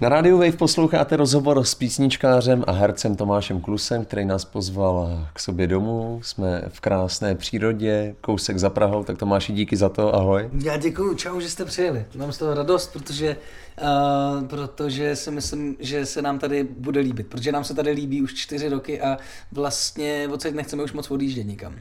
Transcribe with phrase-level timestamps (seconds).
[0.00, 5.40] Na rádiu Wave posloucháte rozhovor s písničkářem a hercem Tomášem Klusem, který nás pozval k
[5.40, 6.20] sobě domů.
[6.22, 10.50] Jsme v krásné přírodě, kousek za Prahou, tak Tomáši díky za to, ahoj.
[10.64, 12.04] Já děkuji, čau, že jste přijeli.
[12.16, 13.36] Mám z toho radost, protože,
[13.82, 18.22] uh, protože si myslím, že se nám tady bude líbit, protože nám se tady líbí
[18.22, 19.18] už čtyři roky a
[19.52, 21.74] vlastně odsaď nechceme už moc odjíždět nikam.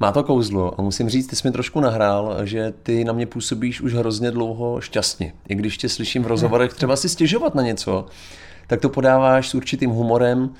[0.00, 3.26] Má to kouzlo a musím říct, ty jsi mi trošku nahrál, že ty na mě
[3.26, 5.32] působíš už hrozně dlouho šťastně.
[5.48, 8.06] I když tě slyším v rozhovorech třeba si stěžovat na něco,
[8.66, 10.54] tak to podáváš s určitým humorem.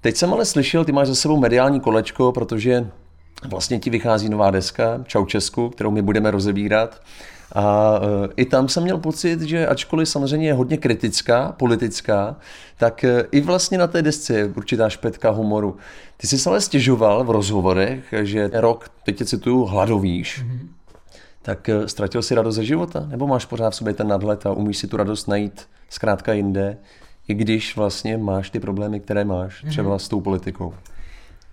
[0.00, 2.90] Teď jsem ale slyšel, ty máš za sebou mediální kolečko, protože
[3.48, 7.00] vlastně ti vychází nová deska, Čau Česku, kterou my budeme rozebírat.
[7.52, 7.94] A
[8.24, 12.36] e, i tam jsem měl pocit, že ačkoliv samozřejmě je hodně kritická, politická,
[12.76, 15.76] tak e, i vlastně na té desce je určitá špetka humoru.
[16.16, 20.68] Ty jsi ale stěžoval v rozhovorech, že rok, teď tě cituju, hladovíš, mm-hmm.
[21.42, 23.06] tak e, ztratil si radost ze života?
[23.08, 26.78] Nebo máš pořád v sobě ten nadhled a umíš si tu radost najít zkrátka jinde,
[27.28, 29.98] i když vlastně máš ty problémy, které máš, třeba mm-hmm.
[29.98, 30.74] s tou politikou?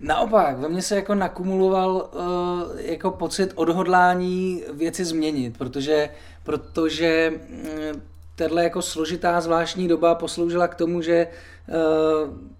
[0.00, 6.08] Naopak, ve mně se jako nakumuloval uh, jako pocit odhodlání věci změnit, protože,
[6.42, 7.32] protože
[7.90, 11.26] uh, jako složitá zvláštní doba posloužila k tomu, že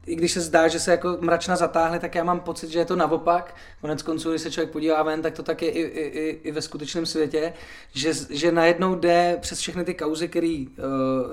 [0.07, 2.85] i když se zdá, že se jako mračna zatáhly, tak já mám pocit, že je
[2.85, 3.55] to naopak.
[3.81, 6.63] Konec konců, když se člověk podívá ven, tak to tak je i, i, i ve
[6.63, 7.53] skutečném světě,
[7.93, 10.65] že, že najednou jde přes všechny ty kauzy, které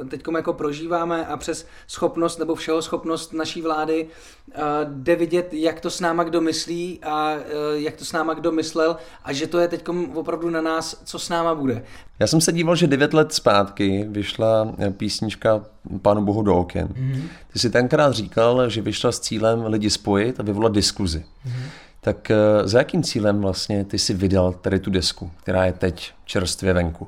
[0.01, 4.07] uh, teď jako prožíváme a přes schopnost nebo všeho schopnost naší vlády
[4.47, 7.41] uh, jde vidět, jak to s náma kdo myslí a uh,
[7.73, 11.19] jak to s náma kdo myslel a že to je teď opravdu na nás, co
[11.19, 11.83] s náma bude.
[12.19, 15.65] Já jsem se díval, že devět let zpátky vyšla písnička
[16.01, 16.87] Pánu Bohu do oken.
[16.87, 17.21] Mm-hmm.
[17.53, 21.19] Ty jsi tenkrát říkal, že vyšla s cílem lidi spojit a vyvolat diskuzi.
[21.19, 21.63] Mm-hmm.
[22.01, 26.11] Tak eh, za jakým cílem vlastně ty si vydal tady tu desku, která je teď
[26.25, 27.07] čerstvě venku?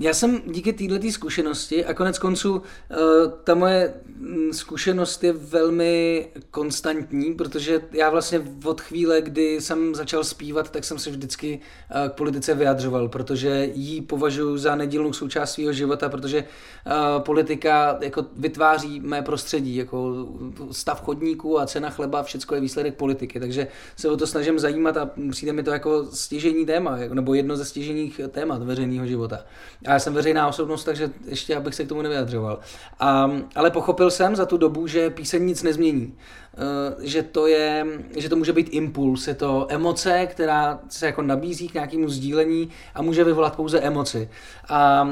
[0.00, 2.96] Já jsem díky této zkušenosti a konec konců eh,
[3.44, 10.24] ta moje mm, zkušenost je velmi konstantní, protože já vlastně od chvíle, kdy jsem začal
[10.24, 11.60] zpívat, tak jsem se vždycky
[11.90, 17.98] eh, k politice vyjadřoval, protože ji považuji za nedílnou součást svého života, protože eh, politika
[18.00, 20.26] jako vytváří mé prostředí, jako
[20.70, 23.66] stav chodníků a cena chleba, všechno je výsledek politiky, takže
[23.96, 27.64] se o to snažím zajímat a přijde mi to jako stěžení téma, nebo jedno ze
[27.64, 29.44] stěženích témat veřejného života.
[29.90, 32.58] A já jsem veřejná osobnost, takže ještě abych se k tomu nevyjadřoval.
[33.00, 36.14] A, ale pochopil jsem za tu dobu, že píseň nic nezmění.
[36.58, 41.22] Eh, že to, je, že to může být impuls, je to emoce, která se jako
[41.22, 44.30] nabízí k nějakému sdílení a může vyvolat pouze emoci.
[44.68, 45.10] A, a,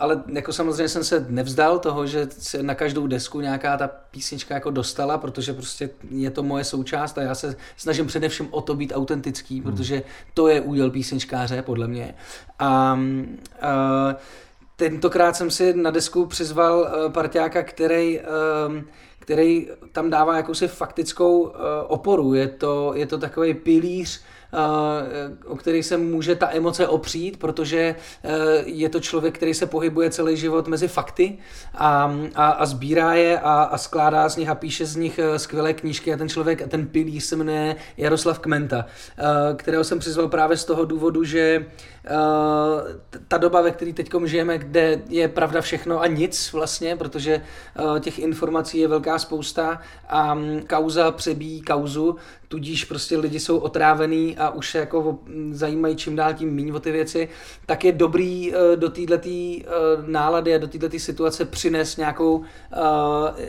[0.00, 4.54] ale jako samozřejmě jsem se nevzdal toho, že se na každou desku nějaká ta písnička
[4.54, 8.74] jako dostala, protože prostě je to moje součást a já se snažím především o to
[8.74, 9.64] být autentický, hmm.
[9.64, 10.02] protože
[10.34, 12.14] to je úděl písničkáře, podle mě.
[12.58, 12.66] A,
[13.60, 14.16] a
[14.76, 18.84] tentokrát jsem si na desku přizval eh, parťáka, který um,
[19.26, 21.50] který tam dává jakousi faktickou uh,
[21.86, 22.34] oporu.
[22.34, 24.22] Je to, je to takový pilíř,
[25.46, 28.30] o který se může ta emoce opřít, protože uh,
[28.64, 31.38] je to člověk, který se pohybuje celý život mezi fakty
[31.74, 35.72] a, a, a sbírá je a, a skládá z nich a píše z nich skvělé
[35.72, 36.14] knížky.
[36.14, 38.86] A ten člověk, ten pilíř se jmenuje Jaroslav Kmenta,
[39.56, 41.66] kterého jsem přizval právě z toho důvodu, že
[43.28, 47.42] ta doba, ve které teď žijeme, kde je pravda všechno a nic vlastně, protože
[48.00, 52.16] těch informací je velká spousta a kauza přebíjí kauzu,
[52.48, 55.18] tudíž prostě lidi jsou otrávený a už se jako
[55.50, 57.28] zajímají čím dál tím méně o ty věci,
[57.66, 59.28] tak je dobrý eh, do této
[60.06, 62.42] nálady a do této situace přinést nějakou,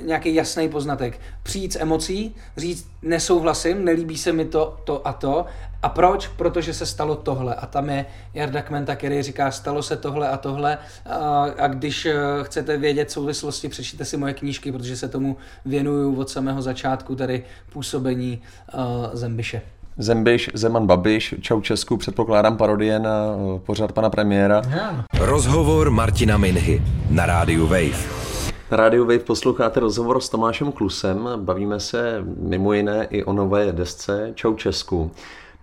[0.02, 1.20] nějaký jasný poznatek.
[1.44, 5.46] Přijít s emocí, říct nesouhlasím, nelíbí se mi to, to a to
[5.84, 6.28] a proč?
[6.28, 7.56] Protože se stalo tohle.
[7.56, 10.78] A tam je Jarda Kmenta, který říká, stalo se tohle a tohle.
[11.06, 16.20] A, a když eh, chcete vědět souvislosti, přečtěte si moje knížky, protože se tomu věnuju
[16.20, 18.42] od samého začátku tady působení
[18.74, 18.82] uh,
[19.14, 19.62] Zembiše.
[19.98, 23.26] Zembiš, Zeman Babiš, Čau Česku, předpokládám parodie na
[23.56, 24.62] eh, pořad pana premiéra.
[24.70, 25.06] Yeah.
[25.20, 28.28] Rozhovor Martina Minhy na rádiu Wave.
[28.72, 31.30] Na rádiu Wave posloucháte rozhovor s Tomášem Klusem.
[31.36, 35.12] Bavíme se mimo jiné i o nové desce Čau Česku.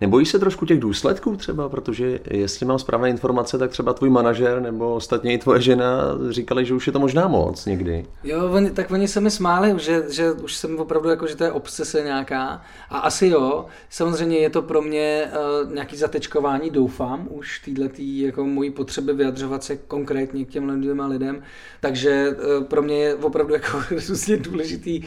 [0.01, 4.61] Nebojíš se trošku těch důsledků třeba, protože jestli mám správné informace, tak třeba tvůj manažer
[4.61, 8.05] nebo ostatně i tvoje žena říkali, že už je to možná moc někdy.
[8.23, 11.43] Jo, oni, tak oni se mi smáli, že, že už jsem opravdu jako, že to
[11.43, 12.61] je obsese nějaká.
[12.89, 15.31] A asi jo, samozřejmě je to pro mě
[15.65, 20.81] uh, nějaký zatečkování, doufám, už týhle tý, jako mojí potřeby vyjadřovat se konkrétně k těm
[20.81, 21.43] dvěma lidem.
[21.79, 25.01] Takže uh, pro mě je opravdu jako hrozně důležitý,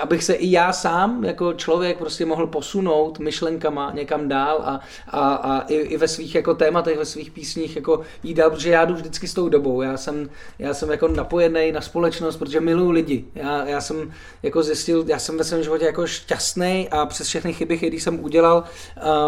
[0.00, 5.34] abych se i já sám jako člověk prostě mohl posunout myšlenkama někam dál a, a,
[5.34, 8.84] a i, i, ve svých jako tématech, ve svých písních jako jít dál, protože já
[8.84, 9.82] jdu vždycky s tou dobou.
[9.82, 13.24] Já jsem, já jsem jako napojený na společnost, protože miluji lidi.
[13.34, 17.52] Já, já jsem jako zjistil, já jsem ve svém životě jako šťastný a přes všechny
[17.52, 18.64] chyby, které jsem udělal,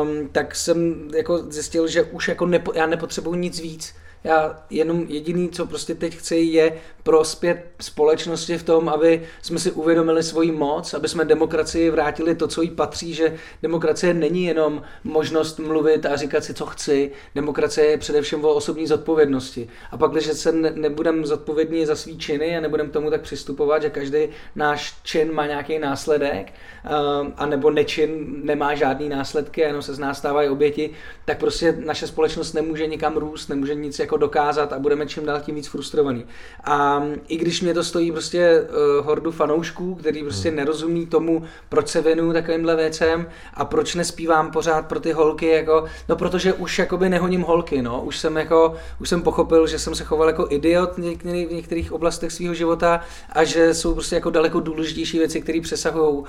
[0.03, 3.95] um, tak jsem jako zjistil, že už jako nepo, já nepotřebuji nic víc
[4.25, 6.73] já jenom jediný, co prostě teď chci, je
[7.03, 12.49] prospět společnosti v tom, aby jsme si uvědomili svoji moc, aby jsme demokracii vrátili to,
[12.49, 17.13] co jí patří, že demokracie není jenom možnost mluvit a říkat si, co chci.
[17.35, 19.69] Demokracie je především o osobní zodpovědnosti.
[19.91, 23.21] A pak, když se ne, nebudeme zodpovědní za svý činy a nebudeme k tomu tak
[23.21, 26.53] přistupovat, že každý náš čin má nějaký následek,
[27.37, 30.91] a nebo nečin nemá žádný následky jenom se z nás stávají oběti,
[31.25, 35.41] tak prostě naše společnost nemůže nikam růst, nemůže nic jako dokázat a budeme čím dál
[35.41, 36.25] tím víc frustrovaný.
[36.65, 40.57] A i když mě to stojí prostě uh, hordu fanoušků, který prostě hmm.
[40.57, 45.85] nerozumí tomu, proč se věnuju takovýmhle věcem a proč nespívám pořád pro ty holky, jako,
[46.09, 49.95] no protože už jakoby nehoním holky, no, už jsem jako, už jsem pochopil, že jsem
[49.95, 53.01] se choval jako idiot v některých oblastech svého života
[53.33, 56.27] a že jsou prostě jako daleko důležitější věci, které přesahují uh,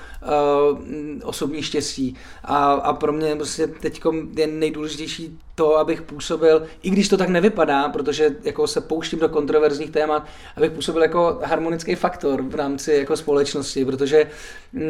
[1.24, 2.16] osobní štěstí.
[2.44, 4.02] A, a pro mě prostě teď
[4.36, 9.30] je nejdůležitější to, abych působil, i když to tak nevypadá, protože jako se pouštím do
[9.30, 10.26] kontroverzních témat,
[10.58, 14.28] abych působil jako harmonický faktor v rámci jako společnosti, protože
[14.74, 14.84] mm,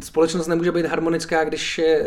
[0.00, 2.06] společnost nemůže být harmonická, když je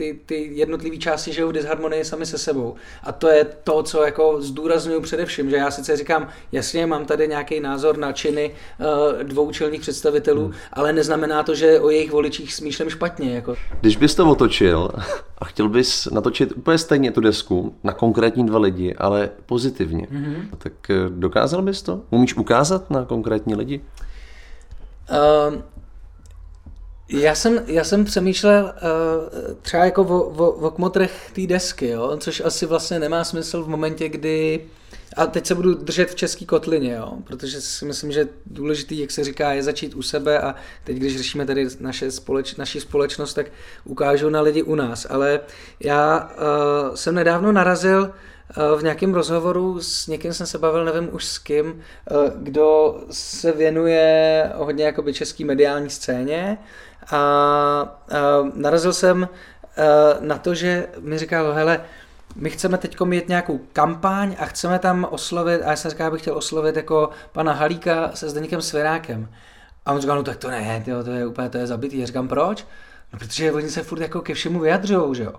[0.00, 2.74] ty, ty jednotlivé části žijou v disharmonii sami se sebou.
[3.02, 7.28] A to je to, co jako zdůraznuju především, že já sice říkám, jasně, mám tady
[7.28, 10.54] nějaký názor na činy uh, dvou čelních představitelů, hmm.
[10.72, 13.34] ale neznamená to, že o jejich voličích smýšlím špatně.
[13.34, 13.56] Jako.
[13.80, 14.90] Když bys to otočil
[15.38, 20.48] a chtěl bys natočit úplně stejně tu desku na konkrétní dva lidi, ale pozitivně, hmm.
[20.58, 22.00] tak eh, dokázal bys to?
[22.10, 23.80] Umíš ukázat na konkrétní lidi?
[25.10, 25.54] Uh,
[27.12, 32.16] já jsem, já jsem přemýšlel uh, třeba jako o, o, o kmotrech té desky, jo?
[32.20, 34.60] což asi vlastně nemá smysl v momentě, kdy
[35.16, 37.12] a teď se budu držet v české kotlině, jo?
[37.24, 40.54] protože si myslím, že důležitý, jak se říká, je začít u sebe a
[40.84, 43.46] teď, když řešíme tady naše společ, naši společnost, tak
[43.84, 45.06] ukážu na lidi u nás.
[45.10, 45.40] Ale
[45.80, 51.08] já uh, jsem nedávno narazil uh, v nějakém rozhovoru s někým jsem se bavil, nevím
[51.12, 56.58] už s kým, uh, kdo se věnuje hodně jakoby český mediální scéně
[57.06, 57.88] a, a
[58.54, 59.28] narazil jsem
[60.20, 61.80] na to, že mi říkal, hele,
[62.36, 66.10] my chceme teď mít nějakou kampaň a chceme tam oslovit, a já jsem říkal, já
[66.10, 69.28] bych chtěl oslovit jako pana Halíka se Zdeníkem Svěrákem.
[69.86, 71.98] A on říkal, no tak to ne, tyjo, to je úplně, to je zabitý.
[71.98, 72.66] Já říkám, proč?
[73.12, 75.32] No protože oni se furt jako ke všemu vyjadřují, že jo.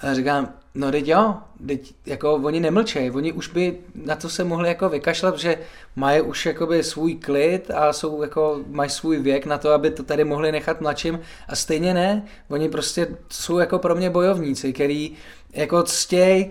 [0.00, 1.34] A říkám, no teď jo,
[1.66, 5.58] teď jako oni nemlčejí, oni už by na to se mohli jako vykašlat, že
[5.96, 10.02] mají už jakoby svůj klid a jsou jako, mají svůj věk na to, aby to
[10.02, 11.20] tady mohli nechat mladším.
[11.48, 15.12] A stejně ne, oni prostě jsou jako pro mě bojovníci, který
[15.52, 16.50] jako ctěj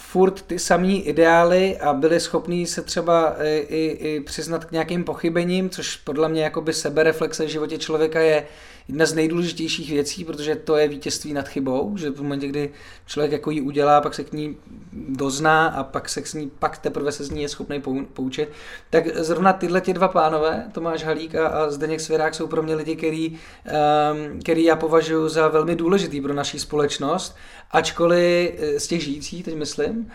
[0.00, 5.04] furt ty samý ideály a byli schopní se třeba i, i, i přiznat k nějakým
[5.04, 8.46] pochybením, což podle mě jakoby sebereflexe v životě člověka je
[8.88, 12.70] jedna z nejdůležitějších věcí, protože to je vítězství nad chybou, že v momentě, kdy
[13.06, 14.56] člověk jako ji udělá, pak se k ní
[14.92, 17.82] dozná a pak se k ní, pak teprve se z ní je schopný
[18.12, 18.48] poučit.
[18.90, 22.74] Tak zrovna tyhle ti dva pánové, Tomáš Halík a, a Zdeněk Svěrák, jsou pro mě
[22.74, 27.36] lidi, který, um, který já považuji za velmi důležitý pro naší společnost,
[27.70, 30.12] ačkoliv eh, z těch žijících, teď myslím,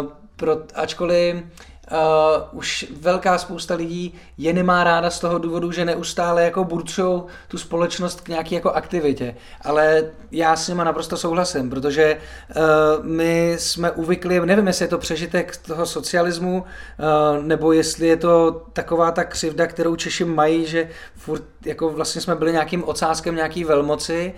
[0.00, 5.84] uh, pro, ačkoliv uh, už velká spousta lidí je nemá ráda z toho důvodu, že
[5.84, 9.34] neustále jako burčou tu společnost k nějaké jako aktivitě.
[9.62, 14.98] Ale já s nima naprosto souhlasím, protože uh, my jsme uvykli, nevím, jestli je to
[14.98, 20.88] přežitek toho socialismu, uh, nebo jestli je to taková ta křivda, kterou Češi mají, že
[21.16, 24.34] furt jako vlastně jsme byli nějakým ocáskem nějaký velmoci,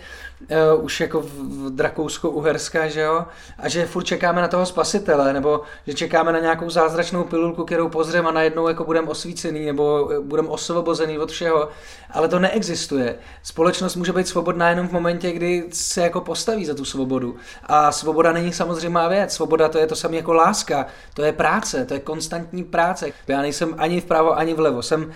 [0.75, 3.25] uh, už jako v Drakousko-Uherska, že jo,
[3.59, 7.89] a že furt čekáme na toho spasitele, nebo že čekáme na nějakou zázračnou pilulku, kterou
[7.89, 11.69] pozřem a najednou jako budeme osvícený, nebo budeme osvobozený od všeho,
[12.11, 13.19] ale to neexistuje.
[13.43, 17.37] Společnost může být svobodná jenom v momentě, kdy se jako postaví za tu svobodu.
[17.65, 19.35] A svoboda není samozřejmá věc.
[19.35, 23.13] Svoboda to je to samé jako láska, to je práce, to je konstantní práce.
[23.29, 24.83] Já nejsem ani vpravo, ani vlevo.
[24.83, 25.11] Jsem, uh,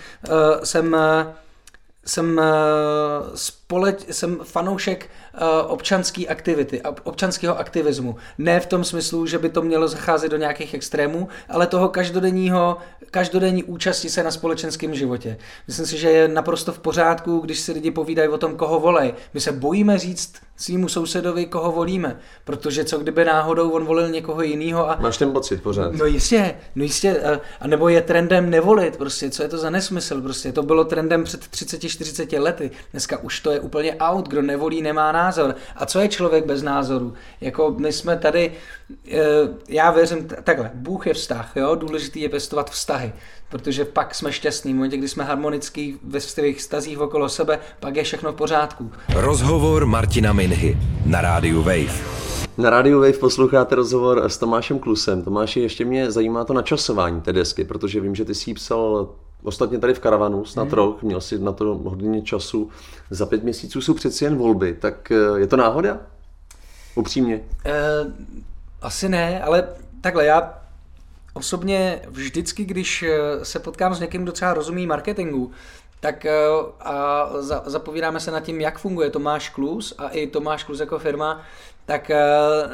[0.63, 0.99] jsem, uh,
[2.07, 2.43] jsem uh,
[3.65, 8.15] společ, jsem fanoušek uh, občanské aktivity, občanského aktivismu.
[8.37, 12.77] Ne v tom smyslu, že by to mělo zacházet do nějakých extrémů, ale toho každodenního,
[13.11, 15.37] každodenní účasti se na společenském životě.
[15.67, 19.13] Myslím si, že je naprosto v pořádku, když si lidi povídají o tom, koho volej.
[19.33, 24.41] My se bojíme říct svýmu sousedovi, koho volíme, protože co kdyby náhodou on volil někoho
[24.41, 24.97] jiného a...
[24.99, 25.93] Máš ten pocit pořád.
[25.93, 29.69] No jistě, no jistě, a, a nebo je trendem nevolit, prostě, co je to za
[29.69, 34.41] nesmysl, prostě, to bylo trendem před 30-40 lety, dneska už to je úplně out, kdo
[34.41, 35.55] nevolí, nemá názor.
[35.75, 37.13] A co je člověk bez názoru?
[37.41, 38.51] Jako my jsme tady,
[39.11, 39.21] e,
[39.69, 43.13] já věřím, takhle, Bůh je vztah, jo, důležitý je pestovat vztahy
[43.49, 44.73] protože pak jsme šťastní.
[44.73, 48.91] V momentě, kdy jsme harmonický ve svých stazích okolo sebe, pak je všechno v pořádku.
[49.13, 52.25] Rozhovor Martina Minhy na rádiu Wave.
[52.57, 55.21] Na rádiu Wave posloucháte rozhovor s Tomášem Klusem.
[55.21, 59.09] Tomáši, ještě mě zajímá to načasování té desky, protože vím, že ty jsi psal
[59.43, 60.73] ostatně tady v karavanu, snad hmm.
[60.73, 62.69] rok, měl jsi na to hodně času.
[63.09, 65.99] Za pět měsíců jsou přeci jen volby, tak eh, je to náhoda?
[66.95, 67.41] Upřímně.
[67.65, 68.11] Uh,
[68.81, 69.67] asi ne, ale
[70.01, 70.61] takhle, já
[71.33, 75.51] osobně vždycky, když eh, se potkám s někým, kdo třeba rozumí marketingu,
[75.99, 76.25] tak
[76.79, 77.29] a
[77.65, 81.41] zapovídáme se nad tím, jak funguje Tomáš Klus a i Tomáš Klus jako firma,
[81.85, 82.11] tak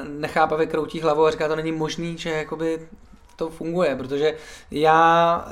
[0.08, 2.88] nechápavě kroutí hlavou a říká, to není možný, že jakoby
[3.36, 4.38] to funguje, protože
[4.72, 5.46] já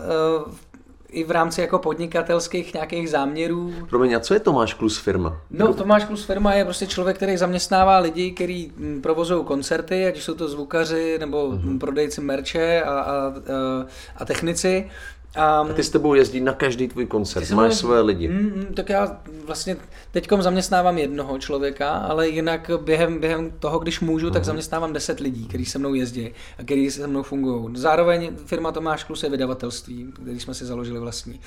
[1.11, 3.73] i v rámci jako podnikatelských nějakých záměrů.
[3.89, 5.41] Promiň, a co je Tomáš Klus firma?
[5.51, 10.17] No, Tomáš Klus firma je prostě člověk, který zaměstnává lidi, kteří hm, provozují koncerty, ať
[10.17, 11.79] jsou to zvukaři nebo uh-huh.
[11.79, 13.33] prodejci merče a, a,
[14.17, 14.89] a technici.
[15.35, 18.27] A, a ty s tebou jezdí na každý tvůj koncert, máš svoje lidi.
[18.27, 19.77] Mm, mm, tak já vlastně
[20.11, 24.33] teď zaměstnávám jednoho člověka, ale jinak během, během toho, když můžu, uh-huh.
[24.33, 24.45] tak mhm.
[24.45, 27.75] zaměstnávám deset lidí, kteří se mnou jezdí a kteří se mnou fungují.
[27.75, 31.39] Zároveň firma Tomáš Klus je vydavatelství, který jsme si založili vlastní.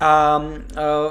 [0.00, 0.42] A, a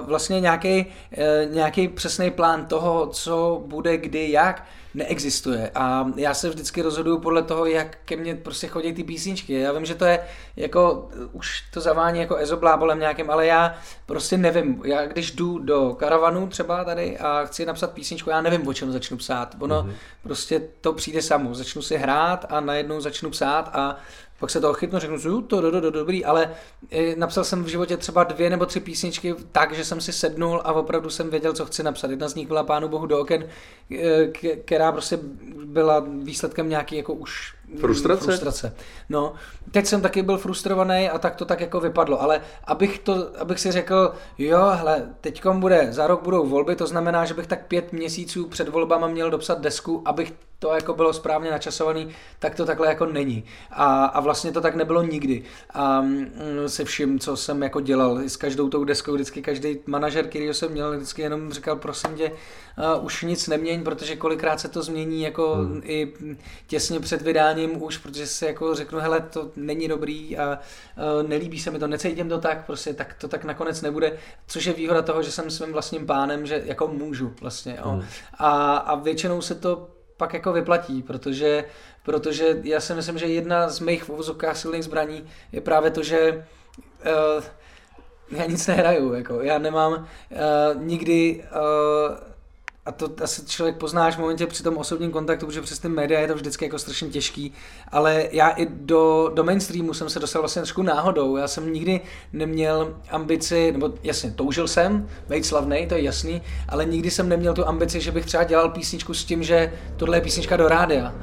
[0.06, 0.86] vlastně nějaký,
[1.18, 4.66] e, nějaký přesný plán toho, co bude, kdy, jak,
[4.98, 5.72] neexistuje.
[5.76, 9.54] A já se vždycky rozhoduju podle toho, jak ke mně prostě chodí ty písničky.
[9.54, 10.20] Já vím, že to je
[10.56, 13.76] jako, už to zavání jako ezoblábolem nějakým, ale já
[14.06, 14.82] prostě nevím.
[14.86, 18.92] Já když jdu do karavanu třeba tady a chci napsat písničku, já nevím, o čem
[18.92, 19.56] začnu psát.
[19.60, 19.94] Ono mm-hmm.
[20.24, 21.56] prostě to přijde samo.
[21.56, 23.98] Začnu si hrát a najednou začnu psát a
[24.40, 26.52] pak se toho chytnu, řeknu si, to do, do, do, dobrý, ale
[26.92, 30.62] eh, napsal jsem v životě třeba dvě nebo tři písničky tak, že jsem si sednul
[30.64, 32.12] a opravdu jsem věděl, co chci napsat.
[32.12, 33.46] Jedna z nich byla Pánu Bohu do oken,
[33.92, 34.28] eh,
[34.66, 35.20] která prostě
[35.66, 38.24] byla výsledkem nějaký jako už Frustrace?
[38.24, 38.76] Frustrace.
[39.10, 39.34] No,
[39.72, 43.60] teď jsem taky byl frustrovaný a tak to tak jako vypadlo, ale abych, to, abych
[43.60, 47.68] si řekl, jo, hele, teďkom bude, za rok budou volby, to znamená, že bych tak
[47.68, 52.10] pět měsíců před volbama měl dopsat desku, abych to jako bylo správně načasovaný,
[52.40, 53.44] tak to takhle jako není.
[53.72, 55.44] A, a vlastně to tak nebylo nikdy.
[55.70, 56.28] A mm,
[56.68, 60.72] se vším, co jsem jako dělal, s každou tou deskou, vždycky každý manažer, který jsem
[60.72, 62.32] měl, vždycky jenom říkal, prosím tě,
[62.98, 65.82] uh, už nic neměň, protože kolikrát se to změní jako hmm.
[65.84, 66.14] i
[66.68, 70.60] těsně před vydáním už, protože se jako řeknu, hele, to není dobrý a
[71.20, 74.66] uh, nelíbí se mi to, necítím to tak, prostě tak to tak nakonec nebude, což
[74.66, 77.78] je výhoda toho, že jsem svým vlastním pánem, že jako můžu vlastně.
[77.80, 77.92] Jo.
[77.92, 78.04] Hmm.
[78.38, 81.66] A, a většinou se to pak jako vyplatí, protože,
[82.04, 86.46] protože já si myslím, že jedna z mých v silných zbraní je právě to, že
[87.38, 87.44] uh,
[88.32, 92.18] já nic nehraju, jako já nemám uh, nikdy uh,
[92.88, 96.20] a to asi člověk poznáš v momentě při tom osobním kontaktu, protože přes ty média
[96.20, 97.54] je to vždycky jako strašně těžký,
[97.92, 102.02] ale já i do, do mainstreamu jsem se dostal vlastně trošku náhodou, já jsem nikdy
[102.34, 107.54] neměl ambici, nebo jasně, toužil jsem být slavný, to je jasný, ale nikdy jsem neměl
[107.54, 111.16] tu ambici, že bych třeba dělal písničku s tím, že tohle je písnička do rádia.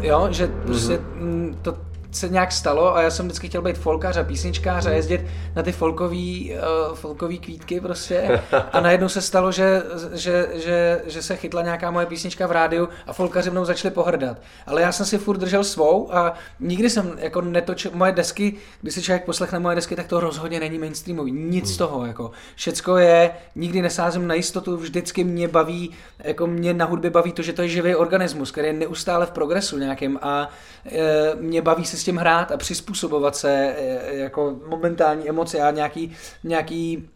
[0.00, 1.56] Jo, že prostě mm-hmm.
[1.62, 1.78] to,
[2.12, 4.96] se nějak stalo a já jsem vždycky chtěl být folkař a písničkář a hmm.
[4.96, 5.20] jezdit
[5.56, 6.52] na ty folkový,
[6.88, 8.40] uh, folkový kvítky prostě
[8.72, 12.88] a najednou se stalo, že, že, že, že se chytla nějaká moje písnička v rádiu
[13.06, 14.38] a folkaři mnou začali pohrdat.
[14.66, 18.94] Ale já jsem si furt držel svou a nikdy jsem jako netočil moje desky, když
[18.94, 21.32] si člověk poslechne moje desky, tak to rozhodně není mainstreamový.
[21.32, 21.78] Nic z hmm.
[21.78, 27.10] toho, jako všecko je, nikdy nesázím na jistotu, vždycky mě baví, jako mě na hudbě
[27.10, 30.48] baví to, že to je živý organismus, který je neustále v progresu nějakým a
[30.86, 35.70] e, mě baví se s tím hrát a přizpůsobovat se e, jako momentální emoce a
[35.70, 37.08] nějaký, nějaký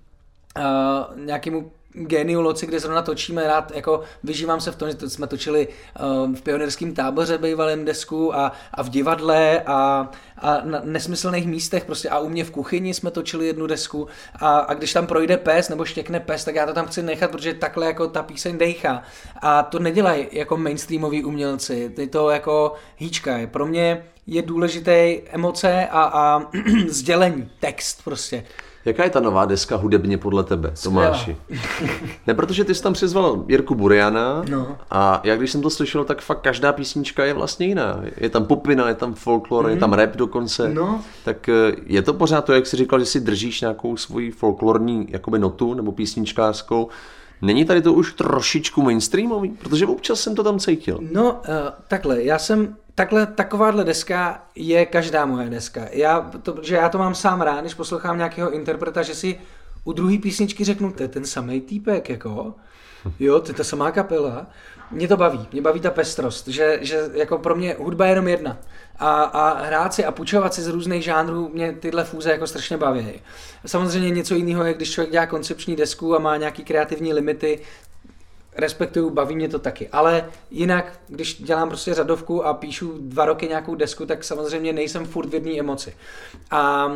[0.59, 5.11] uh, nějakému Geniu Loci, kde zrovna točíme, rád jako vyžívám se v tom, že to
[5.11, 10.81] jsme točili uh, v pionierském táboře bývalém desku a, a v divadle a, a na
[10.85, 14.09] nesmyslných místech prostě a u mě v kuchyni jsme točili jednu desku
[14.41, 17.31] a, a když tam projde pes nebo štěkne pes, tak já to tam chci nechat,
[17.31, 19.03] protože takhle jako ta píseň dejchá
[19.43, 23.47] a to nedělají jako mainstreamoví umělci, ty to jako hýčka je.
[23.47, 26.51] Pro mě je důležité emoce a, a
[26.89, 28.45] sdělení, text prostě.
[28.87, 31.37] Jaká je ta nová deska hudebně podle tebe, Tomáši?
[32.27, 34.77] ne, protože ty jsi tam přizval Jirku Buriana No.
[34.91, 38.01] a já když jsem to slyšel, tak fakt každá písnička je vlastně jiná.
[38.17, 40.69] Je tam popina, je tam folklor, je tam rap dokonce.
[40.75, 41.01] No.
[41.25, 45.07] Tak eh, je to pořád to, jak jsi říkal, že si držíš nějakou svoji folklorní
[45.11, 46.89] jakoby notu nebo písničkářskou.
[47.43, 49.49] Není tady to už trošičku mainstreamový?
[49.51, 50.99] Protože občas jsem to tam cítil.
[51.13, 51.39] No, uh,
[51.89, 55.87] takhle, já jsem, takhle, takováhle deska je každá moje deska.
[55.91, 59.39] Já to, že já to mám sám rád, když poslouchám nějakého interpreta, že si
[59.85, 62.55] u druhé písničky řeknu, to je ten samý týpek, jako,
[63.19, 64.47] jo, to je ta samá kapela.
[64.91, 68.29] Mě to baví, mě baví ta pestrost, že, že jako pro mě hudba je jenom
[68.29, 68.59] jedna.
[68.99, 72.77] A, a hrát si a půjčovat si z různých žánrů mě tyhle fúze jako strašně
[72.77, 73.13] baví.
[73.67, 77.61] Samozřejmě něco jiného je, když člověk dělá koncepční desku a má nějaký kreativní limity,
[78.59, 79.89] respektuju, baví mě to taky.
[79.89, 85.07] Ale jinak, když dělám prostě řadovku a píšu dva roky nějakou desku, tak samozřejmě nejsem
[85.07, 85.95] furt v jedné emoci.
[86.51, 86.93] A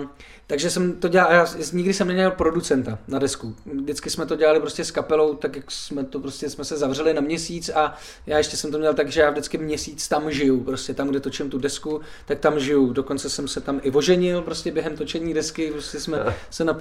[0.46, 3.54] takže jsem to dělal, já nikdy jsem neměl producenta na desku.
[3.66, 7.14] Vždycky jsme to dělali prostě s kapelou, tak jak jsme to prostě jsme se zavřeli
[7.14, 7.94] na měsíc a
[8.26, 11.20] já ještě jsem to měl tak, že já vždycky měsíc tam žiju, prostě tam, kde
[11.20, 12.92] točím tu desku, tak tam žiju.
[12.92, 16.78] Dokonce jsem se tam i oženil prostě během točení desky, prostě jsme se na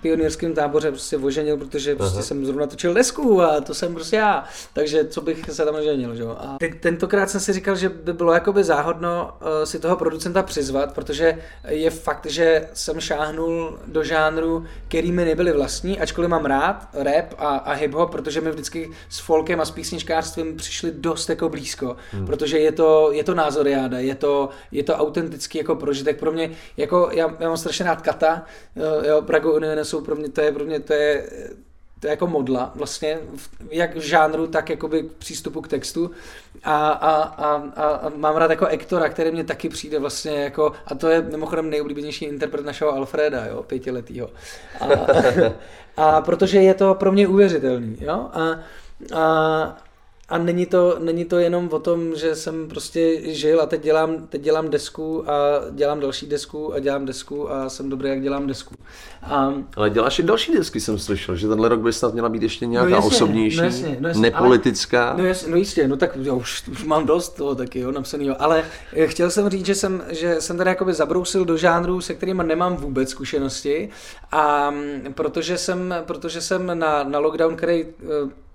[0.00, 4.44] pionýrském táboře prostě oženil, protože prostě jsem zrovna točil desku a to jsem prostě já.
[4.72, 6.36] Takže co bych se tam oženil, že jo.
[6.38, 10.94] A tentokrát jsem si říkal, že by bylo jakoby záhodno uh, si toho producenta přizvat,
[10.94, 16.88] protože je fakt, že jsem šáhnul do žánru, který mi nebyli vlastní, ačkoliv mám rád
[16.92, 21.48] rap a, a hip-hop, protože mi vždycky s folkem a s písničkářstvím přišli dost jako
[21.48, 22.26] blízko, hmm.
[22.26, 26.50] protože je to, je to názoriáda, je to, je to autentický jako prožitek pro mě,
[26.76, 28.42] jako já, já mám strašně rád Kata,
[29.06, 31.30] jo, Prago Union jsou pro mě, to je pro mě, to je
[32.04, 33.18] jako modla vlastně,
[33.70, 36.10] jak v žánru, tak jakoby k přístupu k textu
[36.64, 37.54] a, a, a,
[37.86, 41.70] a mám rád jako Ektora, který mě taky přijde vlastně jako, a to je mimochodem
[41.70, 44.30] nejoblíbenější interpret našeho Alfreda, jo, pětiletýho.
[44.80, 44.86] A,
[46.16, 48.60] a protože je to pro mě uvěřitelný, jo, a,
[49.14, 49.76] a,
[50.28, 54.26] a není to, není to jenom o tom, že jsem prostě žil a teď dělám,
[54.26, 55.34] teď dělám desku a
[55.70, 58.74] dělám další desku a dělám desku a jsem dobrý, jak dělám desku.
[59.22, 59.54] A...
[59.76, 62.66] Ale děláš i další desky, jsem slyšel, že tenhle rok by snad měla být ještě
[62.66, 65.08] nějaká no jasně, osobnější, no jasně, no jasně, nepolitická.
[65.08, 67.92] Ale, no, jasně, no jistě, no tak já už, už mám dost toho taky, jo,
[67.92, 68.42] napsanýho.
[68.42, 68.64] Ale
[69.06, 72.76] chtěl jsem říct, že jsem, že jsem tady jakoby zabrousil do žánru, se kterými nemám
[72.76, 73.88] vůbec zkušenosti
[74.32, 74.74] a
[75.14, 77.84] protože jsem, protože jsem na, na lockdown, který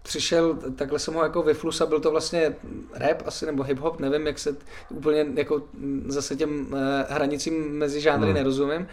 [0.03, 2.55] přišel, takhle jsem ho jako vyflus a byl to vlastně
[2.93, 4.55] rap asi nebo hip-hop, nevím, jak se
[4.89, 5.63] úplně jako
[6.07, 8.35] zase těm uh, hranicím mezi žánry hmm.
[8.35, 8.87] nerozumím.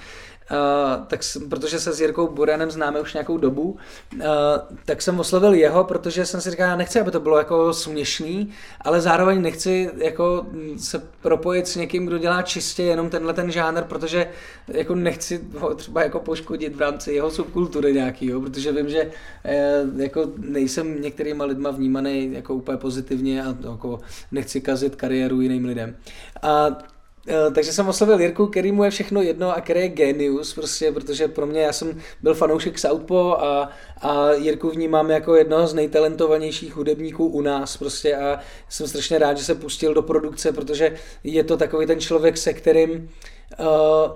[0.51, 3.63] Uh, tak protože se s Jirkou Buranem známe už nějakou dobu,
[4.15, 4.21] uh,
[4.85, 8.53] tak jsem oslovil jeho, protože jsem si říkal, já nechci, aby to bylo jako směšný,
[8.81, 13.83] ale zároveň nechci jako se propojit s někým, kdo dělá čistě jenom tenhle ten žánr,
[13.83, 14.29] protože
[14.69, 20.01] jako nechci ho třeba jako poškodit v rámci jeho subkultury nějakýho, protože vím, že uh,
[20.01, 24.01] jako nejsem některýma lidma vnímaný jako úplně pozitivně a jako
[24.33, 25.97] nechci kazit kariéru jiným lidem.
[26.43, 26.96] A Eh,
[27.55, 31.29] takže jsem oslovil Jirku, který mu je všechno jedno a který je genius, prostě, protože
[31.29, 36.77] pro mě, já jsem byl fanoušek Southpo a, a Jirku vnímám jako jednoho z nejtalentovanějších
[36.77, 41.45] hudebníků u nás prostě a jsem strašně rád, že se pustil do produkce, protože je
[41.45, 43.07] to takový ten člověk, se kterým uh,
[43.61, 43.67] uh,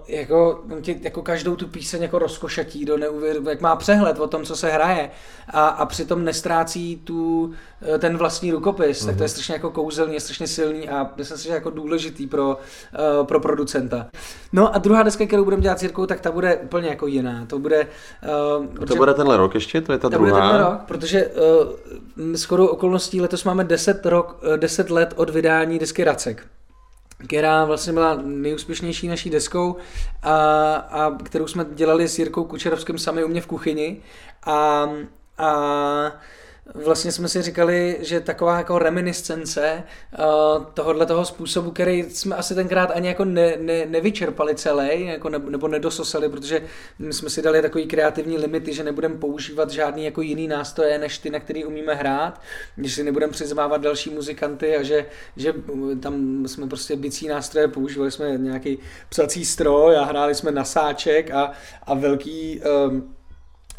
[0.09, 4.45] jako, tě, jako každou tu píseň jako rozkošatí do neuvěru, jak má přehled o tom,
[4.45, 5.11] co se hraje
[5.49, 9.07] a, a přitom nestrácí tu, eh, ten vlastní rukopis, mm-hmm.
[9.07, 9.29] tak to je mhm.
[9.29, 14.07] strašně jako kouzelný, strašně silný a myslím si, že jako důležitý pro, uh, pro producenta.
[14.53, 17.47] No a druhá deska, kterou budeme dělat s Jirkou, tak ta bude úplně jako jiná.
[17.47, 17.87] To bude...
[18.59, 19.81] Uh, protože, to bude tenhle rok ještě?
[19.81, 20.31] To je ta, ta druhá?
[20.31, 25.31] Bude tenhle rok, protože uh, skoro okolností letos máme 10, rok, uh, 10 let od
[25.31, 26.47] vydání desky Racek
[27.25, 29.77] která vlastně byla nejúspěšnější naší deskou
[30.23, 34.03] a, a kterou jsme dělali s Jirkou Kučerovským sami u mě v kuchyni.
[34.47, 34.89] A,
[35.39, 35.53] a
[36.75, 39.83] vlastně jsme si říkali, že taková jako reminiscence
[40.19, 45.29] uh, tohohle toho způsobu, který jsme asi tenkrát ani jako ne, ne, nevyčerpali celý, jako
[45.29, 46.63] ne, nebo nedososali, protože
[47.11, 51.31] jsme si dali takový kreativní limity, že nebudeme používat žádný jako jiný nástroje, než ty,
[51.31, 52.41] na který umíme hrát,
[52.79, 55.07] že si nebudeme přizvávat další muzikanty a že,
[55.37, 55.55] že
[56.01, 58.79] tam jsme prostě bicí nástroje, používali jsme nějaký
[59.09, 61.53] psací stroj a hráli jsme na sáček a,
[61.83, 63.15] a velký um,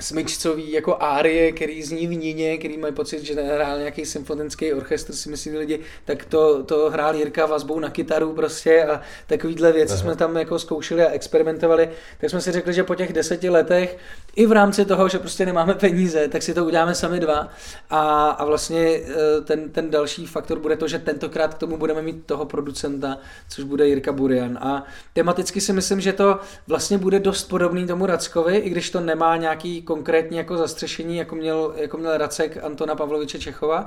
[0.02, 5.14] smyčcový jako árie, který zní v Níně, který mají pocit, že hrál nějaký symfonický orchestr,
[5.14, 9.94] si myslí lidi, tak to, to hrál Jirka vazbou na kytaru prostě a takovýhle věci
[9.94, 10.02] Aha.
[10.02, 11.90] jsme tam jako zkoušeli a experimentovali,
[12.22, 13.98] tak jsme si řekli, že po těch deseti letech
[14.36, 17.50] i v rámci toho, že prostě nemáme peníze, tak si to uděláme sami dva.
[17.90, 22.02] A, a vlastně eh, ten, ten další faktor bude to, že tentokrát k tomu budeme
[22.02, 23.18] mít toho producenta,
[23.50, 24.58] což bude Jirka Burian.
[24.62, 24.84] A
[25.14, 29.38] tematicky si myslím, že to vlastně bude dost podobný tomu Rackovi, i když to nemá
[29.38, 33.86] nějaký konkrétní jako zastřešení, jako měl, jako měl Racek Antona Pavloviče Čechova,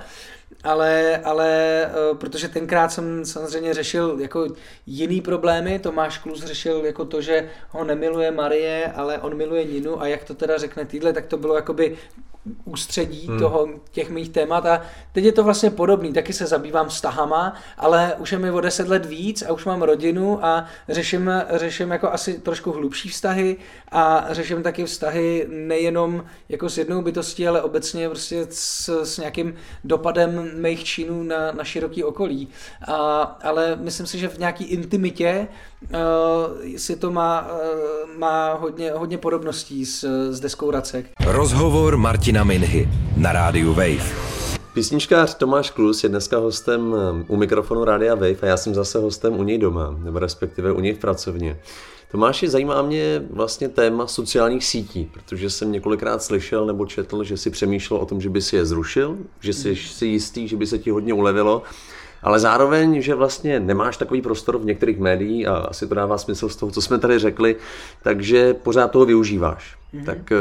[0.65, 1.51] ale, ale
[1.85, 4.47] eh, protože tenkrát jsem samozřejmě řešil jako
[4.87, 10.01] jiný problémy, Tomáš Klus řešil jako to, že ho nemiluje Marie, ale on miluje Ninu
[10.01, 11.97] a jak to teda řekne týdle, tak to bylo jakoby
[12.65, 13.39] ústředí hmm.
[13.39, 18.15] toho, těch mých témat a teď je to vlastně podobný, taky se zabývám vztahama, ale
[18.19, 22.13] už je mi o deset let víc a už mám rodinu a řeším, řeším jako
[22.13, 23.57] asi trošku hlubší vztahy
[23.93, 29.55] a řeším taky vztahy nejenom jako s jednou bytostí, ale obecně prostě s, s nějakým
[29.85, 32.49] dopadem mých činů na, na široký okolí.
[32.89, 35.49] A, ale myslím si, že v nějaký intimitě
[35.83, 35.97] uh,
[36.77, 41.07] si to má, uh, má hodně, hodně podobností s, s deskou Racek.
[41.27, 41.97] Rozhovor
[42.35, 44.15] Martina Minhy na rádiu Wave.
[44.73, 48.99] Písničkář Tomáš Klus je dneska hostem eh, u mikrofonu Rádia Wave a já jsem zase
[48.99, 51.61] hostem u něj doma, nebo respektive u něj v pracovně.
[52.11, 57.51] Tomáši, zajímá mě vlastně téma sociálních sítí, protože jsem několikrát slyšel nebo četl, že si
[57.51, 60.79] přemýšlel o tom, že by si je zrušil, že jsi si jistý, že by se
[60.79, 61.63] ti hodně ulevilo
[62.23, 66.49] ale zároveň, že vlastně nemáš takový prostor v některých médiích a asi to dává smysl
[66.49, 67.57] z toho, co jsme tady řekli,
[68.03, 69.77] takže pořád toho využíváš.
[69.95, 70.05] Mm-hmm.
[70.05, 70.37] Tak eh,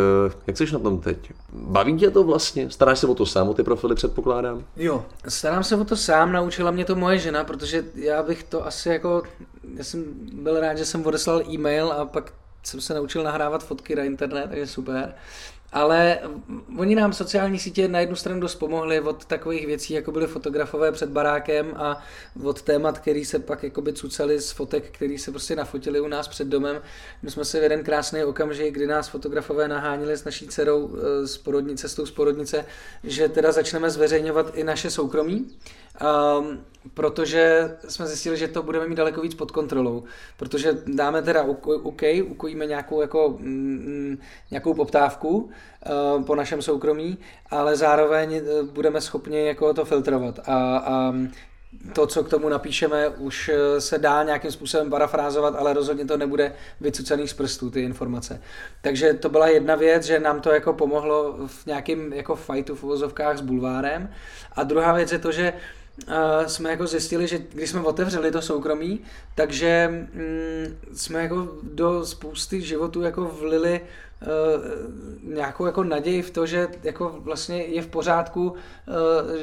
[0.48, 1.32] jak jsi na tom teď?
[1.54, 2.70] Baví tě to vlastně?
[2.70, 4.64] Staráš se o to sám, o ty profily předpokládám?
[4.76, 8.66] Jo, starám se o to sám, naučila mě to moje žena, protože já bych to
[8.66, 9.24] asi jako,
[9.78, 13.96] já jsem byl rád, že jsem odeslal e-mail a pak jsem se naučil nahrávat fotky
[13.96, 15.14] na internet, takže super.
[15.74, 16.20] Ale
[16.78, 20.92] oni nám sociální sítě na jednu stranu dost pomohly od takových věcí, jako byly fotografové
[20.92, 22.04] před barákem a
[22.44, 26.28] od témat, který se pak jakoby cucali z fotek, který se prostě nafotili u nás
[26.28, 26.82] před domem.
[27.22, 31.28] My jsme se v jeden krásný okamžik, kdy nás fotografové nahánili s naší dcerou eh,
[31.28, 32.66] z porodnice, z tou z porodnice,
[33.04, 35.48] že teda začneme zveřejňovat i naše soukromí.
[36.02, 40.04] Um, protože jsme zjistili, že to budeme mít daleko víc pod kontrolou,
[40.38, 41.44] protože dáme teda
[41.84, 44.18] OK, ukojíme nějakou, jako, mm,
[44.52, 47.18] nějakou poptávku uh, po našem soukromí,
[47.50, 51.14] ale zároveň eh, budeme schopni jako to filtrovat a, a
[51.94, 56.18] to, co k tomu napíšeme, už eh, se dá nějakým způsobem parafrázovat, ale rozhodně to
[56.18, 58.42] nebude vycucený z prstů, ty informace.
[58.82, 62.84] Takže to byla jedna věc, že nám to jako pomohlo v nějakém jako fightu v
[62.84, 64.10] uvozovkách s bulvárem.
[64.54, 68.32] A druhá věc je to, že uh, uh, jsme jako zjistili, že když jsme otevřeli
[68.32, 69.00] to soukromí,
[69.36, 73.82] takže mm, jsme jako do spousty životů jako vlili
[75.24, 78.56] nějakou jako naději v to, že jako vlastně je v pořádku, uh,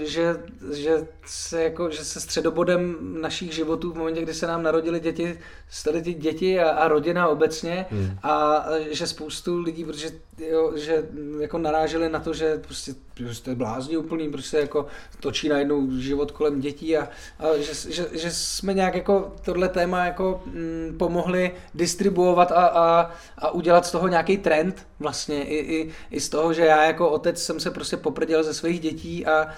[0.03, 0.37] že,
[0.73, 5.39] že, se jako, že se středobodem našich životů v momentě, kdy se nám narodili děti,
[5.69, 8.19] staly ty děti a, a rodina obecně hmm.
[8.23, 11.09] a že spoustu lidí, protože jo, že
[11.41, 12.95] jako naráželi na to, že prostě
[13.29, 14.87] že to je blázni úplný, prostě jako
[15.21, 20.05] točí najednou život kolem dětí a, a že, že, že, jsme nějak jako tohle téma
[20.05, 25.91] jako mm, pomohli distribuovat a, a, a udělat z toho nějaký trend vlastně i, i,
[26.11, 29.49] i z toho, že já jako otec jsem se prostě poprděl ze svých dětí a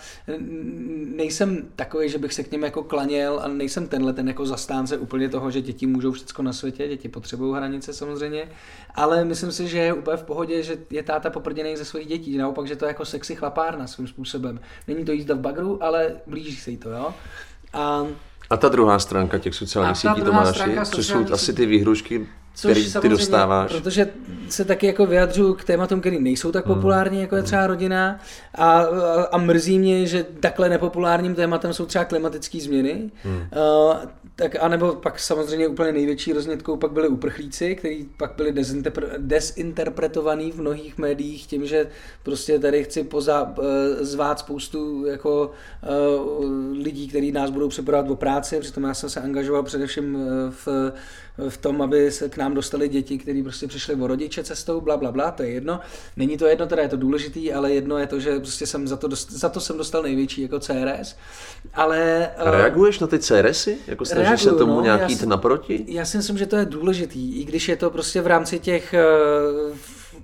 [1.16, 4.98] nejsem takový, že bych se k něm jako klaněl a nejsem tenhle ten jako zastánce
[4.98, 8.48] úplně toho, že děti můžou všechno na světě, děti potřebují hranice samozřejmě,
[8.94, 12.36] ale myslím si, že je úplně v pohodě, že je táta poprděný ze svých dětí,
[12.36, 14.60] naopak, že to je jako sexy chlapárna svým způsobem.
[14.88, 17.14] Není to jízda v bagru, ale blíží se jí to, jo.
[17.72, 18.06] A
[18.50, 23.08] a ta druhá stránka těch sociálních sítí, Tomáši, což jsou asi ty výhrušky, který ty
[23.08, 23.72] dostáváš.
[23.72, 24.08] Protože
[24.48, 26.74] se taky jako vyjadřuju k tématům, které nejsou tak hmm.
[26.74, 28.20] populární, jako je třeba rodina
[28.54, 28.84] a, a,
[29.32, 33.10] a mrzí mě, že takhle nepopulárním tématem jsou třeba klimatické změny.
[33.22, 33.36] Hmm.
[33.36, 33.96] Uh,
[34.36, 38.54] tak anebo pak samozřejmě úplně největší roznětkou pak byli uprchlíci, kteří pak byli
[39.18, 41.86] desinterpretovaní v mnohých médiích tím, že
[42.22, 45.50] prostě tady chci poza, eh, zvát spoustu jako
[46.40, 46.50] uh,
[46.84, 50.18] lidí, kteří nás budou připravovat o práci, přitom já jsem se angažoval především
[50.50, 50.92] v
[51.48, 54.96] v tom, aby se k nám dostali děti, kteří prostě přišli o rodiče cestou, bla,
[54.96, 55.80] bla, bla, to je jedno.
[56.16, 58.96] Není to jedno, teda je to důležitý, ale jedno je to, že prostě jsem za
[58.96, 61.16] to, dost, za to jsem dostal největší jako CRS.
[61.74, 63.78] Ale, A reaguješ na ty CRSy?
[63.86, 65.84] Jako snažíš reaguju, se tomu no, nějak jít naproti?
[65.88, 68.94] Já si myslím, že to je důležitý, i když je to prostě v rámci těch
[69.70, 69.76] uh,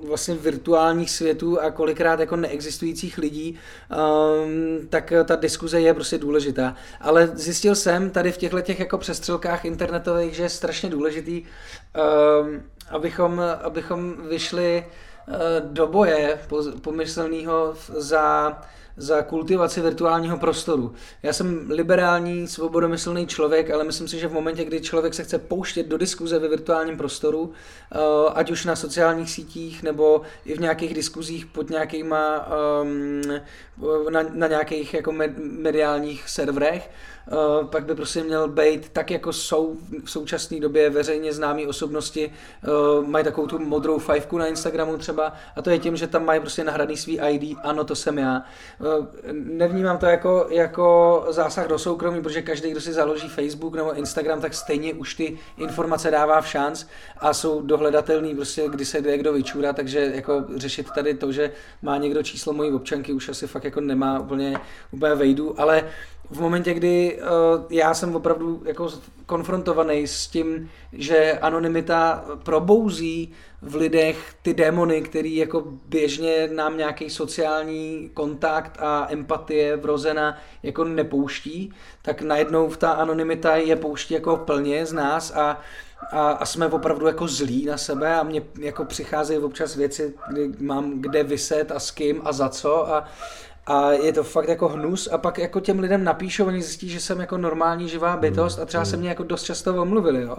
[0.06, 3.58] vlastně virtuálních světů a kolikrát jako neexistujících lidí,
[3.90, 6.76] um, tak ta diskuze je prostě důležitá.
[7.00, 12.62] Ale zjistil jsem tady v těchto těch jako přestřelkách internetových, že je strašně důležitý, um,
[12.90, 14.84] abychom, abychom vyšli
[15.28, 16.40] uh, do boje
[16.82, 18.58] pomyslného za
[18.98, 20.92] za kultivaci virtuálního prostoru.
[21.22, 25.38] Já jsem liberální, svobodomyslný člověk, ale myslím si, že v momentě, kdy člověk se chce
[25.38, 27.52] pouštět do diskuze ve virtuálním prostoru,
[27.92, 27.98] eh,
[28.34, 32.48] ať už na sociálních sítích nebo i v nějakých diskuzích pod nějakýma,
[32.82, 33.22] um,
[34.10, 36.90] na, na nějakých jako mediálních serverech,
[37.32, 42.32] uh, pak by prostě měl být tak, jako jsou v současné době veřejně známé osobnosti,
[43.06, 46.40] mají takovou tu modrou fajfku na Instagramu třeba a to je tím, že tam mají
[46.40, 48.42] prostě nahraný svý ID, ano, to jsem já.
[48.98, 53.94] Uh, nevnímám to jako, jako zásah do soukromí, protože každý, kdo si založí Facebook nebo
[53.94, 56.84] Instagram, tak stejně už ty informace dává v šanc
[57.18, 61.50] a jsou dohledatelný prostě, kdy se jde kdo vyčůra, takže jako řešit tady to, že
[61.82, 64.60] má někdo číslo mojí občanky, už asi fakt jako nemá úplně,
[64.92, 65.84] úplně vejdu, ale
[66.30, 68.88] v momentě, kdy uh, já jsem opravdu jako
[69.26, 77.10] konfrontovaný s tím, že anonymita probouzí v lidech ty démony, který jako běžně nám nějaký
[77.10, 84.36] sociální kontakt a empatie vrozena jako nepouští, tak najednou v ta anonymita je pouští jako
[84.36, 85.60] plně z nás a
[86.12, 90.52] a, a jsme opravdu jako zlí na sebe a mně jako přicházejí občas věci, kdy
[90.58, 93.04] mám kde vyset a s kým a za co a,
[93.68, 97.00] a je to fakt jako hnus a pak jako těm lidem napíšou, oni zjistí, že
[97.00, 100.36] jsem jako normální živá bytost a třeba se mě jako dost často omluvili, jo.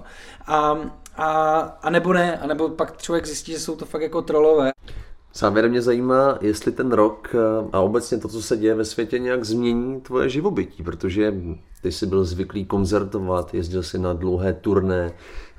[0.47, 0.77] A,
[1.15, 4.71] a, a nebo ne, a nebo pak člověk zjistí, že jsou to fakt jako trolové.
[5.39, 9.19] Závěrem mě zajímá, jestli ten rok eh, a obecně to, co se děje ve světě,
[9.19, 11.33] nějak změní tvoje živobytí, protože
[11.81, 15.11] ty jsi byl zvyklý koncertovat, jezdil si na dlouhé turné.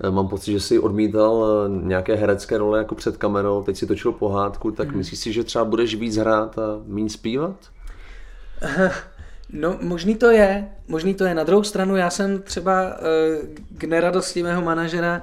[0.04, 3.86] Eh, mám pocit, že jsi odmítal eh, nějaké herecké role jako před kamerou, teď si
[3.86, 4.96] točil pohádku, tak hmm.
[4.96, 7.56] myslíš si, že třeba budeš víc hrát a méně zpívat?
[9.52, 11.34] No, možný to je, možný to je.
[11.34, 12.96] Na druhou stranu, já jsem třeba
[13.78, 15.22] k neradosti mého manažera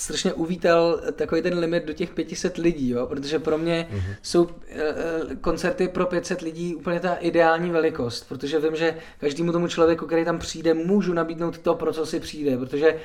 [0.00, 3.06] strašně uvítal takový ten limit do těch 500 lidí, jo?
[3.06, 4.16] protože pro mě mm-hmm.
[4.22, 9.68] jsou e, koncerty pro 500 lidí úplně ta ideální velikost, protože vím, že každému tomu
[9.68, 12.96] člověku, který tam přijde, můžu nabídnout to, pro co si přijde, protože e,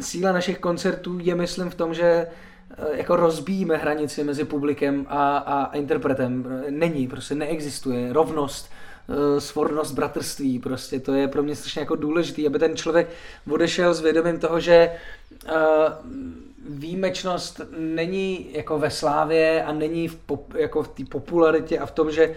[0.00, 2.26] síla našich koncertů je, myslím, v tom, že e,
[2.92, 6.62] jako rozbíjíme hranici mezi publikem a, a interpretem.
[6.70, 8.86] Není, prostě neexistuje rovnost Eh,
[9.38, 13.08] svornost bratrství, prostě to je pro mě strašně jako důležitý, aby ten člověk
[13.50, 14.90] odešel s vědomím toho, že
[15.44, 15.52] uh,
[16.68, 21.90] výjimečnost není jako ve slávě a není v pop, jako v té popularitě a v
[21.90, 22.34] tom, že,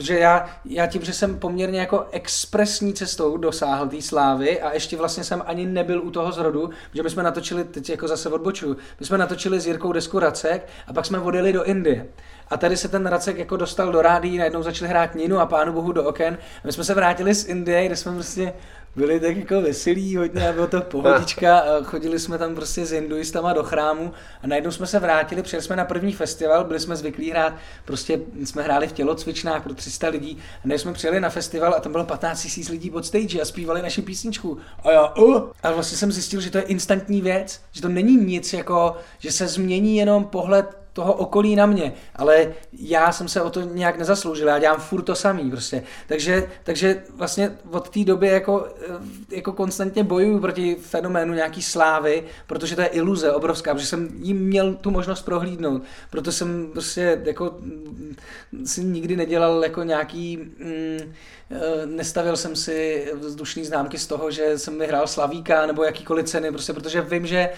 [0.00, 4.96] že já, já tím, že jsem poměrně jako expresní cestou dosáhl té slávy a ještě
[4.96, 8.76] vlastně jsem ani nebyl u toho zrodu, že my jsme natočili, teď jako zase odbočuju,
[9.00, 12.06] my jsme natočili s Jirkou desku Racek a pak jsme odjeli do Indie.
[12.50, 15.72] A tady se ten Racek jako dostal do rádí, najednou začali hrát Ninu a pánu
[15.72, 16.34] bohu do oken.
[16.34, 18.52] A my jsme se vrátili z Indie, kde jsme prostě
[18.96, 22.90] byli tak jako veselí hodně a bylo to pohodička a chodili jsme tam prostě s
[22.90, 26.96] hinduistama do chrámu a najednou jsme se vrátili, přijeli jsme na první festival, byli jsme
[26.96, 31.30] zvyklí hrát, prostě jsme hráli v tělocvičnách pro 300 lidí a než jsme přijeli na
[31.30, 34.58] festival a tam bylo 15 000 lidí pod stage a zpívali naši písničku.
[34.84, 38.16] A já uh, a vlastně jsem zjistil, že to je instantní věc, že to není
[38.16, 43.42] nic jako, že se změní jenom pohled toho okolí na mě, ale já jsem se
[43.42, 45.82] o to nějak nezasloužil, já dělám furt to samý prostě.
[46.06, 52.24] Takže, takže vlastně od té doby jako, eh, jako konstantně bojuju proti fenoménu nějaký slávy,
[52.46, 55.82] protože to je iluze obrovská, protože jsem jim měl tu možnost prohlídnout.
[56.10, 58.16] Proto jsem prostě jako mm,
[58.64, 61.12] si nikdy nedělal jako nějaký mm,
[61.50, 66.50] eh, nestavil jsem si vzdušný známky z toho, že jsem vyhrál Slavíka nebo jakýkoliv ceny,
[66.50, 67.48] prostě protože vím, že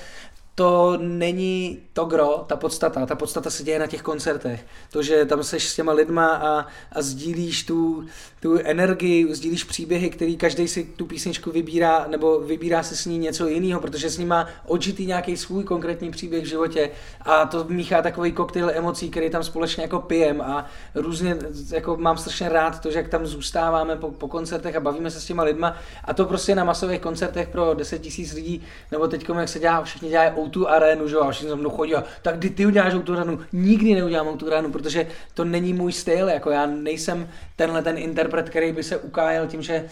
[0.55, 3.07] to není to gro, ta podstata.
[3.07, 4.67] Ta podstata se děje na těch koncertech.
[4.93, 8.07] To, že tam seš s těma lidma a, a sdílíš tu,
[8.41, 13.19] tu energii, sdílíš příběhy, který každý si tu písničku vybírá, nebo vybírá si s ní
[13.19, 16.91] něco jiného, protože s ní má odžitý nějaký svůj konkrétní příběh v životě
[17.23, 21.37] a to míchá takový koktejl emocí, který tam společně jako pijem a různě,
[21.71, 25.21] jako mám strašně rád to, že jak tam zůstáváme po, po koncertech a bavíme se
[25.21, 29.29] s těma lidma a to prostě na masových koncertech pro 10 000 lidí, nebo teď
[29.39, 32.05] jak se dělá, všichni dělají tu arénu, že jo, a všichni za mnou chodí a
[32.23, 36.29] tak kdy ty uděláš tu arénu, nikdy neudělám tu arénu, protože to není můj styl,
[36.29, 39.85] jako já nejsem tenhle ten interpret, který by se ukájel tím, že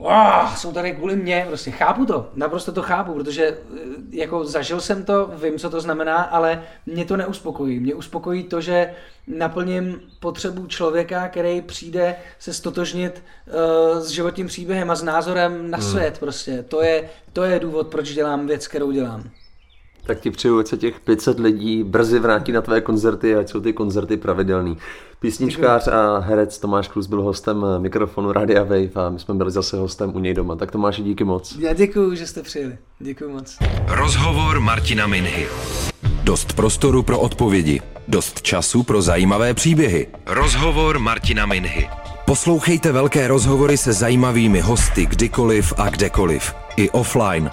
[0.00, 3.56] oh, jsou tady kvůli mě, prostě chápu to, naprosto to chápu, protože eh,
[4.10, 7.80] jako zažil jsem to, vím, co to znamená, ale mě to neuspokojí.
[7.80, 8.94] Mě uspokojí to, že
[9.26, 15.78] naplním potřebu člověka, který přijde se stotožnit uh, s životním příběhem a s názorem na
[15.78, 15.86] hmm.
[15.86, 16.62] svět prostě.
[16.62, 19.30] To je, to je důvod, proč dělám věc, kterou dělám.
[20.06, 23.60] Tak ti přeju, ať se těch 500 lidí brzy vrátí na tvé koncerty, ať jsou
[23.60, 24.76] ty koncerty pravidelný.
[25.20, 29.76] Písničkář a herec Tomáš Klus byl hostem mikrofonu Radia Wave a my jsme byli zase
[29.76, 30.56] hostem u něj doma.
[30.56, 31.56] Tak Tomáši, díky moc.
[31.58, 32.78] Já děkuji, že jste přijeli.
[32.98, 33.58] Děkuji moc.
[33.88, 35.46] Rozhovor Martina Minhy.
[36.24, 37.80] Dost prostoru pro odpovědi.
[38.08, 40.06] Dost času pro zajímavé příběhy.
[40.26, 41.88] Rozhovor Martina Minhy.
[42.26, 46.54] Poslouchejte velké rozhovory se zajímavými hosty kdykoliv a kdekoliv.
[46.76, 47.50] I offline.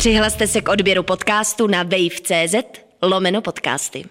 [0.00, 2.54] Přihlaste se k odběru podcastu na wave.cz
[3.02, 4.04] lomeno podcasty.